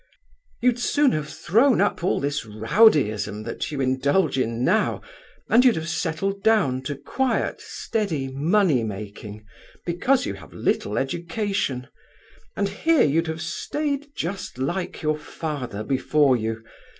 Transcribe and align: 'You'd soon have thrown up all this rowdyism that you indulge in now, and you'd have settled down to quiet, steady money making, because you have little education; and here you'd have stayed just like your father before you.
'You'd 0.61 0.79
soon 0.79 1.11
have 1.11 1.29
thrown 1.29 1.79
up 1.79 2.03
all 2.03 2.19
this 2.19 2.43
rowdyism 2.43 3.43
that 3.43 3.71
you 3.71 3.79
indulge 3.79 4.35
in 4.39 4.63
now, 4.63 5.03
and 5.47 5.63
you'd 5.63 5.75
have 5.75 5.87
settled 5.89 6.41
down 6.41 6.81
to 6.85 6.95
quiet, 6.95 7.61
steady 7.61 8.27
money 8.27 8.83
making, 8.83 9.45
because 9.85 10.25
you 10.25 10.33
have 10.33 10.53
little 10.53 10.97
education; 10.97 11.87
and 12.57 12.67
here 12.67 13.03
you'd 13.03 13.27
have 13.27 13.43
stayed 13.43 14.07
just 14.15 14.57
like 14.57 15.03
your 15.03 15.19
father 15.19 15.83
before 15.83 16.35
you. 16.35 16.63